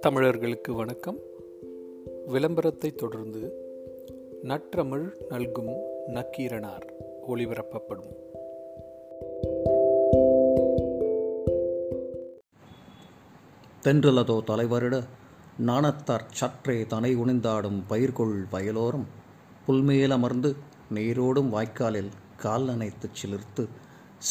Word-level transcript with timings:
தமிழர்களுக்கு 0.00 0.74
வணக்கம். 0.74 1.18
விளம்பரத்தை 2.26 2.94
தொடர்ந்து 2.94 3.52
நற்றமிழ் 4.42 5.10
நல்கும் 5.28 5.76
நக்கீரனார் 6.06 6.88
ஒளிபரப்பப்படும். 7.28 8.12
தென்றலதோ 13.82 14.40
தலைவரிட 14.46 15.02
நாணத்தார் 15.66 16.26
சற்றே 16.30 16.86
தனை 16.86 17.16
உணிந்தாடும் 17.16 17.82
பயிர்கொள் 17.88 18.44
வயலோரம் 18.52 19.06
புல்மேலமர்ந்து 19.66 20.56
நீரோடும் 20.94 21.48
வாய்க்காலில் 21.48 22.10
கால் 22.36 22.64
நனைத்துச் 22.64 23.14
சிலிர்த்து 23.22 23.68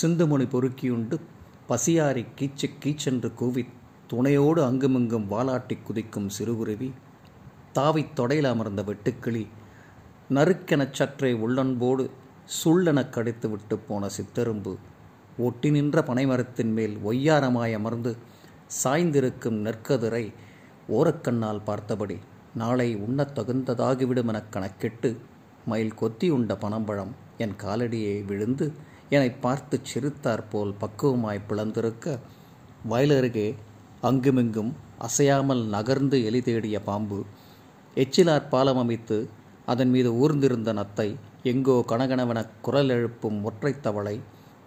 சிந்துமணி 0.02 0.48
பொறுக்கியுண்டு 0.48 1.20
பசியாரி 1.70 2.26
கீச்சு 2.36 2.70
கீச்சென்று 2.86 3.34
கூவி 3.34 3.66
துணையோடு 4.10 4.62
அங்குமிங்கும் 4.62 5.28
வாலாட்டிக் 5.30 5.86
குதிக்கும் 5.88 6.30
சிறுகுருவி 6.38 6.90
தாவித் 7.76 8.14
தொடையில் 8.16 8.50
அமர்ந்த 8.50 8.82
வெட்டுக்கிளி 8.84 9.44
நறுக்கெனச் 10.30 10.98
சற்றே 10.98 11.32
உள்ளன்போடு 11.46 12.04
சுள்ளெனக் 12.58 13.10
கடித்து 13.10 13.50
விட்டு 13.50 13.78
போன 13.80 14.08
சித்தெரும்பு 14.08 14.74
ஒட்டி 15.38 15.70
நின்ற 15.72 16.02
பனைமரத்தின் 16.02 16.74
மேல் 16.74 16.96
ஒய்யாரமாய் 17.06 17.74
அமர்ந்து 17.74 18.12
சாய்ந்திருக்கும் 18.84 19.60
நெற்கதிரை 19.66 20.26
ஓரக்கண்ணால் 20.90 21.62
பார்த்தபடி 21.66 22.18
நாளை 22.54 22.90
உண்ணத் 22.96 23.36
தகுந்ததாகிவிடும் 23.36 24.30
எனக் 24.30 24.52
கணக்கிட்டு 24.52 25.10
மயில் 25.66 25.96
கொத்தி 25.96 26.28
உண்ட 26.30 26.54
பனம்பழம் 26.56 27.14
என் 27.38 27.56
காலடியே 27.64 28.26
விழுந்து 28.26 28.66
என்னை 29.10 29.32
பார்த்துச் 29.42 29.90
சிரித்தாற்போல் 29.92 30.74
பக்குவமாய் 30.80 31.48
பிளந்திருக்க 31.50 32.08
வயலருகே 32.90 33.48
அங்குமிங்கும் 34.08 34.72
அசையாமல் 35.00 35.64
நகர்ந்து 35.68 36.24
எலி 36.24 36.42
தேடிய 36.42 36.82
பாம்பு 36.82 37.20
எச்சிலார் 37.96 38.50
பாலம் 38.50 38.78
அமைத்து 38.78 39.18
அதன் 39.66 39.90
மீது 39.90 40.10
ஊர்ந்திருந்த 40.16 40.74
நத்தை 40.74 41.08
எங்கோ 41.44 41.86
கணகணவெனக் 41.88 42.54
குரல் 42.62 42.90
எழுப்பும் 42.90 43.44
ஒற்றைத் 43.44 43.82
தவளை 43.82 44.16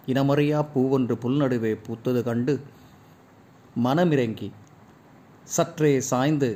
இனமறியா 0.07 0.65
பூவொன்று 0.73 1.15
புல்நடுவே 1.15 1.73
பூத்தது 1.85 2.23
கண்டு 2.23 2.53
மனமிறங்கி 3.83 4.49
சற்றே 5.47 5.99
சாய்ந்து 6.01 6.49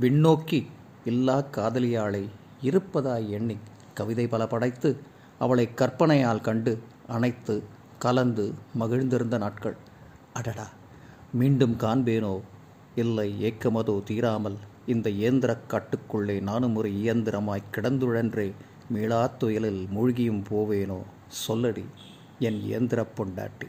விண்ணோக்கி 0.00 0.60
இல்லா 1.04 1.42
காதலியாளை 1.56 2.24
இருப்பதாய் 2.62 3.30
எண்ணி 3.30 3.56
கவிதை 3.94 4.26
பல 4.26 4.46
படைத்து 4.46 4.90
அவளை 5.38 5.74
கற்பனையால் 5.74 6.40
கண்டு 6.40 6.72
அணைத்து 7.08 7.54
கலந்து 7.98 8.44
மகிழ்ந்திருந்த 8.80 9.38
நாட்கள். 9.38 9.76
அடடா! 10.32 10.66
மீண்டும் 11.34 11.76
காண்பேனோ? 11.78 12.40
இல்லை 12.94 13.44
ஏக்கமதோ 13.44 14.02
தீராமல் 14.04 14.56
இந்த 14.86 15.10
இயந்திரக் 15.10 15.66
காட்டுக்குள்ளே 15.68 16.40
நானும் 16.40 16.74
ஒரு 16.74 16.88
இயந்திரமாய் 16.88 17.62
கிடந்துழன்றே 17.74 18.52
மீளாத்துயலில் 18.94 19.88
மூழ்கியும் 19.88 20.42
போவேனோ? 20.50 21.00
சொல்லடி 21.48 21.84
என் 22.38 22.60
இயந்திரப் 22.60 23.14
பொண்டாட்டி. 23.16 23.68